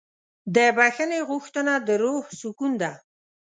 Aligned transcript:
د 0.55 0.57
بښنې 0.77 1.19
غوښتنه 1.29 1.73
د 1.87 1.89
روح 2.03 2.25
سکون 2.41 2.71
ده. 2.81 2.91